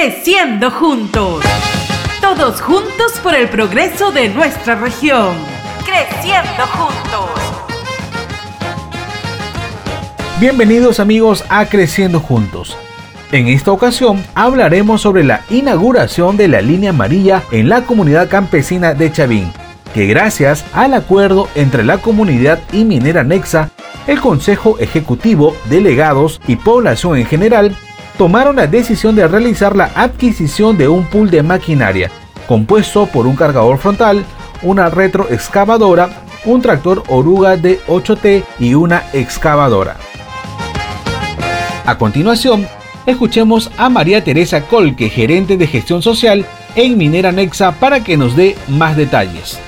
Creciendo 0.00 0.70
juntos. 0.70 1.42
Todos 2.20 2.60
juntos 2.60 3.18
por 3.20 3.34
el 3.34 3.48
progreso 3.48 4.12
de 4.12 4.28
nuestra 4.28 4.76
región. 4.76 5.34
Creciendo 5.84 6.66
juntos. 6.68 7.30
Bienvenidos 10.38 11.00
amigos 11.00 11.44
a 11.48 11.66
Creciendo 11.66 12.20
Juntos. 12.20 12.76
En 13.32 13.48
esta 13.48 13.72
ocasión 13.72 14.24
hablaremos 14.36 15.00
sobre 15.00 15.24
la 15.24 15.40
inauguración 15.50 16.36
de 16.36 16.46
la 16.46 16.60
línea 16.60 16.90
amarilla 16.90 17.42
en 17.50 17.68
la 17.68 17.82
comunidad 17.82 18.28
campesina 18.28 18.94
de 18.94 19.10
Chavín, 19.10 19.52
que 19.94 20.06
gracias 20.06 20.64
al 20.74 20.94
acuerdo 20.94 21.48
entre 21.56 21.82
la 21.82 21.98
comunidad 21.98 22.60
y 22.72 22.84
Minera 22.84 23.24
Nexa, 23.24 23.70
el 24.06 24.20
Consejo 24.20 24.78
Ejecutivo, 24.78 25.56
delegados 25.68 26.40
y 26.46 26.54
población 26.54 27.16
en 27.16 27.26
general 27.26 27.76
tomaron 28.18 28.56
la 28.56 28.66
decisión 28.66 29.14
de 29.14 29.26
realizar 29.28 29.76
la 29.76 29.92
adquisición 29.94 30.76
de 30.76 30.88
un 30.88 31.04
pool 31.04 31.30
de 31.30 31.42
maquinaria, 31.42 32.10
compuesto 32.48 33.06
por 33.06 33.26
un 33.26 33.36
cargador 33.36 33.78
frontal, 33.78 34.24
una 34.60 34.90
retroexcavadora, 34.90 36.24
un 36.44 36.60
tractor 36.60 37.04
oruga 37.08 37.56
de 37.56 37.80
8T 37.86 38.44
y 38.58 38.74
una 38.74 39.04
excavadora. 39.12 39.96
A 41.86 41.96
continuación, 41.96 42.66
escuchemos 43.06 43.70
a 43.78 43.88
María 43.88 44.22
Teresa 44.22 44.62
Colque, 44.62 45.08
gerente 45.08 45.56
de 45.56 45.66
gestión 45.68 46.02
social 46.02 46.44
en 46.74 46.98
Minera 46.98 47.32
Nexa, 47.32 47.72
para 47.72 48.02
que 48.02 48.16
nos 48.16 48.36
dé 48.36 48.56
más 48.66 48.96
detalles. 48.96 49.60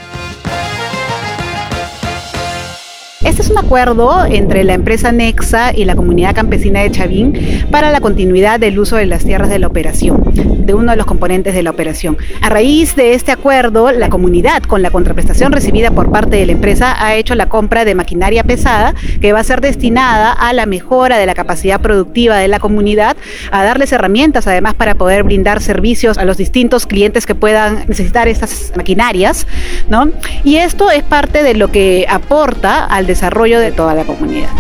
Este 3.23 3.43
es 3.43 3.51
un 3.51 3.59
acuerdo 3.59 4.25
entre 4.25 4.65
la 4.65 4.73
empresa 4.73 5.13
Nexa 5.13 5.77
y 5.77 5.85
la 5.85 5.95
comunidad 5.95 6.35
campesina 6.35 6.81
de 6.81 6.91
Chavín 6.91 7.67
para 7.71 7.91
la 7.91 8.01
continuidad 8.01 8.59
del 8.59 8.79
uso 8.79 8.97
de 8.97 9.05
las 9.05 9.27
tierras 9.27 9.51
de 9.51 9.59
la 9.59 9.67
operación, 9.67 10.23
de 10.65 10.73
uno 10.73 10.93
de 10.93 10.97
los 10.97 11.05
componentes 11.05 11.55
de 11.55 11.63
la 11.63 11.69
operación. 11.69 12.17
A 12.41 12.49
raíz 12.49 12.97
de 12.97 13.13
este 13.13 13.31
acuerdo, 13.31 13.93
la 13.93 14.09
comunidad, 14.09 14.63
con 14.63 14.81
la 14.81 14.91
contraprestación 14.91 15.53
recibida 15.53 15.91
por 15.91 16.11
parte 16.11 16.39
de 16.39 16.47
la 16.47 16.53
empresa, 16.53 16.97
ha 16.99 17.15
hecho 17.15 17.35
la 17.35 17.51
compra 17.51 17.85
de 17.85 17.95
maquinaria 17.95 18.43
pesada 18.43 18.95
que 19.21 19.35
va 19.35 19.41
a 19.41 19.45
ser 19.45 19.61
destinada 19.61 20.33
a 20.33 20.55
la 20.55 20.65
mejora 20.65 21.19
de 21.19 21.27
la 21.27 21.35
capacidad 21.35 21.79
productiva 21.79 22.39
de 22.39 22.49
la 22.49 22.59
comunidad, 22.59 23.19
a 23.53 23.63
darles 23.63 23.93
herramientas 23.93 24.47
además 24.47 24.73
para 24.73 24.95
poder 24.95 25.25
brindar 25.25 25.61
servicios 25.61 26.17
a 26.17 26.25
los 26.25 26.39
distintos 26.39 26.87
clientes 26.87 27.27
que 27.27 27.35
puedan 27.35 27.85
necesitar 27.87 28.29
estas 28.29 28.73
maquinarias, 28.77 29.47
¿no? 29.91 30.09
Y 30.43 30.57
esto 30.57 30.91
es 30.91 31.03
parte 31.03 31.43
de 31.43 31.53
lo 31.53 31.69
que 31.69 32.07
aporta 32.09 32.87
al 32.87 33.10
desarrollo 33.11 33.61
de 33.61 33.73
toda 33.73 33.95
la 33.95 34.05
comunidad. 34.05 34.51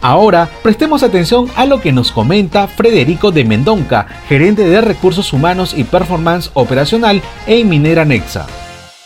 Ahora 0.00 0.48
prestemos 0.62 1.02
atención 1.02 1.48
a 1.56 1.66
lo 1.66 1.80
que 1.80 1.92
nos 1.92 2.12
comenta 2.12 2.68
Federico 2.68 3.32
de 3.32 3.44
Mendonca, 3.44 4.06
gerente 4.28 4.66
de 4.66 4.80
recursos 4.80 5.32
humanos 5.32 5.74
y 5.76 5.84
performance 5.84 6.50
operacional 6.54 7.20
en 7.46 7.68
Minera 7.68 8.04
Nexa. 8.04 8.46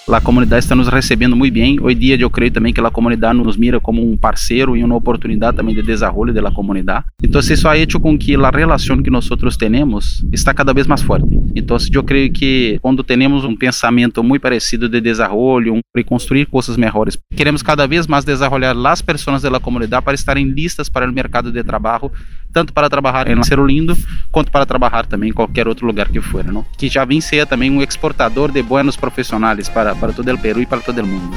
A 0.08 0.20
comunidade 0.20 0.64
está 0.64 0.75
nos 0.75 0.89
recebendo 0.89 1.36
muito 1.36 1.55
bem. 1.55 1.81
Hoje 1.81 1.95
dia 1.95 2.20
eu 2.20 2.28
creio 2.28 2.50
também 2.50 2.72
que 2.72 2.81
a 2.81 2.91
comunidade 2.91 3.39
nos 3.39 3.56
mira 3.56 3.78
como 3.78 4.03
um 4.03 4.17
parceiro 4.17 4.77
e 4.77 4.83
uma 4.83 4.97
oportunidade 4.97 5.56
também 5.56 5.75
de 5.75 5.81
desenvolvimento 5.81 6.42
da 6.42 6.50
comunidade. 6.50 7.05
Então 7.22 7.41
isso 7.41 7.69
ha 7.69 7.78
hecho 7.78 8.00
com 8.00 8.19
que 8.19 8.34
a 8.34 8.50
relação 8.50 9.00
que 9.00 9.08
nós 9.08 9.28
temos 9.56 10.25
está 10.33 10.53
cada 10.53 10.75
vez 10.75 10.89
mais 10.89 11.03
forte. 11.03 11.39
Então 11.55 11.77
eu 11.92 12.03
creio 12.03 12.33
que 12.33 12.80
quando 12.83 13.05
temos 13.05 13.45
um 13.45 13.55
pensamento 13.55 14.25
muito 14.25 14.42
parecido 14.42 14.89
de 14.89 15.00
desenvolvimento, 15.00 15.83
um, 15.97 16.03
construir 16.05 16.47
coisas 16.47 16.77
melhores, 16.77 17.17
queremos 17.36 17.62
cada 17.62 17.86
vez 17.86 18.08
mais 18.08 18.25
desenvolver 18.25 18.75
as 18.84 19.00
pessoas 19.00 19.42
da 19.42 19.61
comunidade 19.61 20.05
para 20.05 20.14
estarem 20.14 20.47
listas 20.47 20.89
para 20.89 21.08
o 21.08 21.12
mercado 21.12 21.53
de 21.53 21.62
trabalho, 21.62 22.11
tanto 22.53 22.73
para 22.73 22.91
trabalhar 22.91 23.28
em 23.28 23.42
Cerro 23.45 23.64
Lindo, 23.64 23.97
quanto 24.33 24.50
para 24.50 24.67
trabalhar 24.67 25.06
também 25.06 25.30
em 25.30 25.33
qualquer 25.33 25.69
outro 25.69 25.86
lugar 25.86 26.08
que 26.08 26.20
for, 26.20 26.45
não? 26.45 26.64
Que 26.77 26.89
já 26.89 27.05
vem 27.05 27.20
ser 27.20 27.47
também 27.47 27.70
um 27.70 27.80
exportador 27.80 28.50
de 28.50 28.62
buenos 28.62 28.97
profissionais 28.97 29.69
para 29.69 29.92
para, 30.03 30.12
todo 30.12 30.31
el 30.33 30.39
Perú 30.39 30.61
y 30.61 30.67
para 30.67 30.83
todo 30.83 31.00
el 31.00 31.06
mundo. 31.06 31.36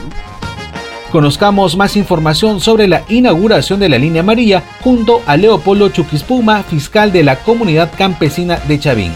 Conozcamos 1.12 1.78
más 1.78 1.96
información 1.96 2.60
sobre 2.60 2.88
la 2.88 3.04
inauguración 3.08 3.80
de 3.80 3.90
la 3.90 4.00
línea 4.00 4.22
amarilla 4.22 4.64
junto 4.82 5.22
a 5.28 5.38
Leopoldo 5.38 5.90
Chuquispuma, 5.90 6.64
fiscal 6.64 7.12
de 7.12 7.24
la 7.24 7.38
comunidad 7.38 7.92
campesina 7.96 8.58
de 8.68 8.80
Chavín. 8.80 9.14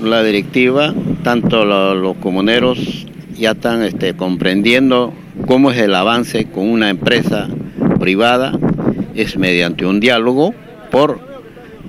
La 0.00 0.22
directiva, 0.22 0.94
tanto 1.22 1.64
los, 1.64 2.16
comuneros 2.18 3.06
ya 3.36 3.50
están 3.50 3.82
este, 3.82 4.14
comprendiendo 4.14 5.12
cómo 5.46 5.70
es 5.70 5.78
el 5.78 5.94
avance 5.94 6.46
con 6.46 6.70
una 6.70 6.88
empresa 6.88 7.48
privada, 7.98 8.52
es 9.14 9.36
mediante 9.36 9.84
un 9.84 10.00
diálogo 10.00 10.54
por 10.90 11.20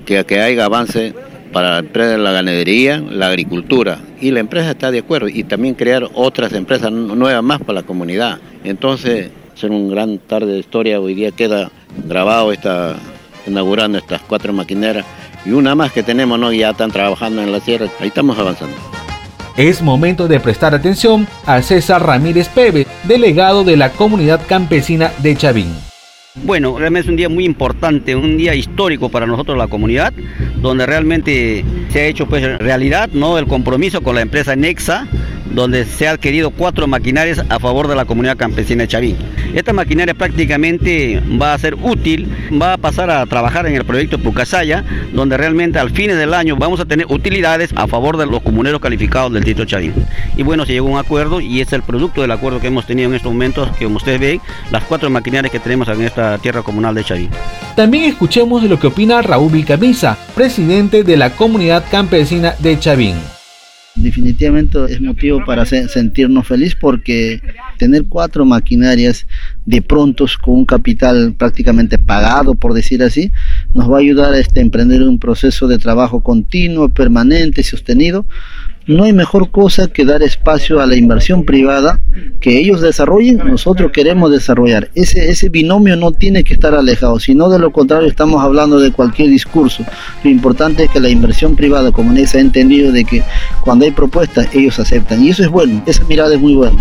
que, 0.04 0.24
que 0.24 0.40
haya 0.40 0.66
avance 0.66 1.14
para 1.54 1.82
la 1.82 2.32
ganadería, 2.32 2.98
la 2.98 3.28
agricultura, 3.28 4.00
y 4.20 4.32
la 4.32 4.40
empresa 4.40 4.72
está 4.72 4.90
de 4.90 4.98
acuerdo, 4.98 5.28
y 5.28 5.44
también 5.44 5.76
crear 5.76 6.10
otras 6.12 6.52
empresas 6.52 6.90
nuevas 6.90 7.44
más 7.44 7.60
para 7.60 7.74
la 7.74 7.82
comunidad. 7.84 8.40
Entonces, 8.64 9.30
ser 9.54 9.70
un 9.70 9.88
gran 9.88 10.18
tarde 10.18 10.52
de 10.52 10.58
historia, 10.58 10.98
hoy 10.98 11.14
día 11.14 11.30
queda 11.30 11.70
grabado, 12.08 12.50
está 12.52 12.96
inaugurando 13.46 13.98
estas 13.98 14.20
cuatro 14.22 14.52
maquineras, 14.52 15.06
y 15.46 15.52
una 15.52 15.76
más 15.76 15.92
que 15.92 16.02
tenemos, 16.02 16.40
¿no? 16.40 16.52
ya 16.52 16.70
están 16.70 16.90
trabajando 16.90 17.40
en 17.40 17.52
la 17.52 17.60
sierra, 17.60 17.86
ahí 18.00 18.08
estamos 18.08 18.36
avanzando. 18.36 18.76
Es 19.56 19.80
momento 19.80 20.26
de 20.26 20.40
prestar 20.40 20.74
atención 20.74 21.28
a 21.46 21.62
César 21.62 22.04
Ramírez 22.04 22.48
Pebe, 22.48 22.88
delegado 23.04 23.62
de 23.62 23.76
la 23.76 23.92
comunidad 23.92 24.40
campesina 24.48 25.12
de 25.18 25.36
Chavín. 25.36 25.93
Bueno, 26.42 26.76
realmente 26.78 27.06
es 27.06 27.10
un 27.10 27.16
día 27.16 27.28
muy 27.28 27.44
importante, 27.44 28.16
un 28.16 28.36
día 28.36 28.56
histórico 28.56 29.08
para 29.08 29.24
nosotros 29.24 29.56
la 29.56 29.68
comunidad, 29.68 30.12
donde 30.56 30.84
realmente 30.84 31.64
se 31.90 32.00
ha 32.00 32.06
hecho 32.06 32.26
pues 32.26 32.58
realidad 32.58 33.08
¿no? 33.12 33.38
el 33.38 33.46
compromiso 33.46 34.00
con 34.02 34.16
la 34.16 34.22
empresa 34.22 34.56
Nexa 34.56 35.06
donde 35.54 35.84
se 35.84 36.08
ha 36.08 36.12
adquirido 36.12 36.50
cuatro 36.50 36.86
maquinarias 36.86 37.44
a 37.48 37.58
favor 37.58 37.88
de 37.88 37.96
la 37.96 38.04
comunidad 38.04 38.36
campesina 38.36 38.82
de 38.82 38.88
Chavín. 38.88 39.16
Esta 39.54 39.72
maquinaria 39.72 40.14
prácticamente 40.14 41.22
va 41.40 41.54
a 41.54 41.58
ser 41.58 41.76
útil, 41.80 42.28
va 42.60 42.74
a 42.74 42.76
pasar 42.76 43.10
a 43.10 43.24
trabajar 43.26 43.66
en 43.66 43.74
el 43.74 43.84
proyecto 43.84 44.18
Pucasaya, 44.18 44.84
donde 45.12 45.36
realmente 45.36 45.78
al 45.78 45.90
fines 45.90 46.16
del 46.16 46.34
año 46.34 46.56
vamos 46.56 46.80
a 46.80 46.84
tener 46.84 47.06
utilidades 47.08 47.72
a 47.76 47.86
favor 47.86 48.16
de 48.16 48.26
los 48.26 48.42
comuneros 48.42 48.80
calificados 48.80 49.32
del 49.32 49.44
distrito 49.44 49.68
Chavín. 49.68 49.94
Y 50.36 50.42
bueno, 50.42 50.66
se 50.66 50.72
llegó 50.72 50.88
a 50.88 50.92
un 50.92 50.98
acuerdo 50.98 51.40
y 51.40 51.60
es 51.60 51.72
el 51.72 51.82
producto 51.82 52.22
del 52.22 52.30
acuerdo 52.32 52.60
que 52.60 52.66
hemos 52.66 52.86
tenido 52.86 53.08
en 53.08 53.14
estos 53.14 53.32
momentos, 53.32 53.70
que 53.76 53.84
como 53.84 53.96
ustedes 53.96 54.20
ven, 54.20 54.40
las 54.70 54.82
cuatro 54.84 55.08
maquinarias 55.10 55.52
que 55.52 55.60
tenemos 55.60 55.88
en 55.88 56.02
esta 56.02 56.38
tierra 56.38 56.62
comunal 56.62 56.94
de 56.94 57.04
Chavín. 57.04 57.30
También 57.76 58.04
escuchemos 58.04 58.62
lo 58.64 58.78
que 58.78 58.88
opina 58.88 59.22
Raúl 59.22 59.52
Vilcamisa, 59.52 60.16
presidente 60.34 61.04
de 61.04 61.16
la 61.16 61.30
comunidad 61.30 61.84
campesina 61.90 62.54
de 62.58 62.78
Chavín 62.78 63.33
definitivamente 63.94 64.78
es 64.88 65.00
motivo 65.00 65.44
para 65.44 65.64
sentirnos 65.64 66.46
felices 66.46 66.76
porque 66.80 67.40
tener 67.78 68.04
cuatro 68.08 68.44
maquinarias 68.44 69.26
de 69.66 69.82
prontos 69.82 70.36
con 70.36 70.54
un 70.54 70.64
capital 70.64 71.34
prácticamente 71.34 71.98
pagado, 71.98 72.54
por 72.54 72.74
decir 72.74 73.02
así, 73.02 73.32
nos 73.72 73.90
va 73.90 73.96
a 73.96 74.00
ayudar 74.00 74.34
a 74.34 74.38
este, 74.38 74.60
emprender 74.60 75.02
un 75.02 75.18
proceso 75.18 75.68
de 75.68 75.78
trabajo 75.78 76.22
continuo, 76.22 76.88
permanente 76.88 77.62
sostenido 77.62 78.26
no 78.86 79.04
hay 79.04 79.12
mejor 79.12 79.50
cosa 79.50 79.88
que 79.88 80.04
dar 80.04 80.22
espacio 80.22 80.80
a 80.80 80.86
la 80.86 80.96
inversión 80.96 81.44
privada, 81.44 82.00
que 82.40 82.58
ellos 82.58 82.80
desarrollen, 82.80 83.38
nosotros 83.38 83.92
queremos 83.92 84.30
desarrollar. 84.30 84.90
Ese, 84.94 85.30
ese 85.30 85.48
binomio 85.48 85.96
no 85.96 86.12
tiene 86.12 86.44
que 86.44 86.54
estar 86.54 86.74
alejado, 86.74 87.18
sino 87.18 87.48
de 87.48 87.58
lo 87.58 87.72
contrario 87.72 88.08
estamos 88.08 88.42
hablando 88.42 88.78
de 88.78 88.92
cualquier 88.92 89.28
discurso. 89.28 89.84
Lo 90.22 90.30
importante 90.30 90.84
es 90.84 90.90
que 90.90 91.00
la 91.00 91.08
inversión 91.08 91.56
privada, 91.56 91.92
como 91.92 92.12
Nexa 92.12 92.38
ha 92.38 92.42
entendido 92.42 92.92
de 92.92 93.04
que 93.04 93.22
cuando 93.62 93.84
hay 93.84 93.90
propuestas 93.90 94.48
ellos 94.54 94.78
aceptan. 94.78 95.24
Y 95.24 95.30
eso 95.30 95.42
es 95.42 95.48
bueno, 95.48 95.82
esa 95.86 96.04
mirada 96.04 96.34
es 96.34 96.40
muy 96.40 96.54
buena. 96.54 96.78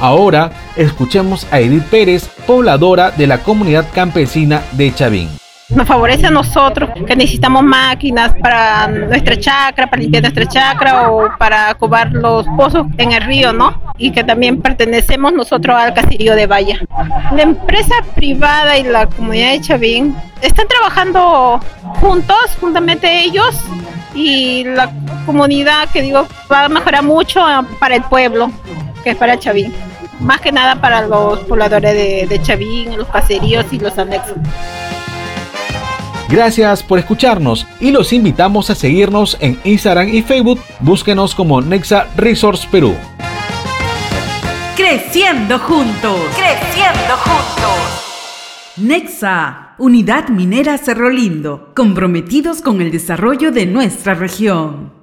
Ahora 0.00 0.52
escuchemos 0.76 1.46
a 1.50 1.60
Edith 1.60 1.84
Pérez, 1.84 2.28
pobladora 2.46 3.12
de 3.12 3.26
la 3.26 3.42
comunidad 3.42 3.86
campesina 3.94 4.62
de 4.72 4.92
Chavín 4.92 5.43
nos 5.74 5.86
favorece 5.86 6.26
a 6.26 6.30
nosotros 6.30 6.90
que 7.06 7.16
necesitamos 7.16 7.62
máquinas 7.62 8.34
para 8.40 8.86
nuestra 8.86 9.38
chacra, 9.38 9.88
para 9.88 10.02
limpiar 10.02 10.22
nuestra 10.22 10.46
chacra 10.46 11.10
o 11.10 11.28
para 11.38 11.74
cobar 11.74 12.12
los 12.12 12.46
pozos 12.56 12.86
en 12.98 13.12
el 13.12 13.22
río, 13.22 13.52
¿no? 13.52 13.80
Y 13.98 14.12
que 14.12 14.24
también 14.24 14.60
pertenecemos 14.60 15.32
nosotros 15.32 15.76
al 15.76 15.94
caserío 15.94 16.34
de 16.36 16.46
Valla. 16.46 16.80
La 17.32 17.42
empresa 17.42 17.94
privada 18.14 18.78
y 18.78 18.84
la 18.84 19.06
comunidad 19.06 19.52
de 19.52 19.60
Chavín 19.60 20.16
están 20.40 20.68
trabajando 20.68 21.60
juntos, 22.00 22.56
juntamente 22.60 23.22
ellos 23.22 23.60
y 24.14 24.64
la 24.64 24.90
comunidad 25.26 25.88
que 25.90 26.02
digo 26.02 26.26
va 26.50 26.66
a 26.66 26.68
mejorar 26.68 27.02
mucho 27.02 27.44
para 27.80 27.96
el 27.96 28.02
pueblo, 28.04 28.50
que 29.02 29.10
es 29.10 29.16
para 29.16 29.38
Chavín. 29.38 29.72
Más 30.20 30.40
que 30.40 30.52
nada 30.52 30.76
para 30.76 31.02
los 31.06 31.40
pobladores 31.40 31.92
de, 31.92 32.26
de 32.28 32.42
Chavín, 32.42 32.96
los 32.96 33.08
caseríos 33.08 33.66
y 33.72 33.80
los 33.80 33.98
anexos. 33.98 34.36
Gracias 36.28 36.82
por 36.82 36.98
escucharnos 36.98 37.66
y 37.80 37.90
los 37.90 38.12
invitamos 38.12 38.70
a 38.70 38.74
seguirnos 38.74 39.36
en 39.40 39.58
Instagram 39.64 40.08
y 40.08 40.22
Facebook. 40.22 40.60
Búsquenos 40.80 41.34
como 41.34 41.60
Nexa 41.60 42.08
Resource 42.16 42.66
Perú. 42.70 42.94
Creciendo 44.76 45.58
juntos. 45.58 46.18
Creciendo 46.36 47.16
juntos. 47.16 48.04
Nexa, 48.76 49.74
Unidad 49.78 50.30
Minera 50.30 50.78
Cerro 50.78 51.10
Lindo, 51.10 51.70
comprometidos 51.76 52.60
con 52.60 52.80
el 52.80 52.90
desarrollo 52.90 53.52
de 53.52 53.66
nuestra 53.66 54.14
región. 54.14 54.94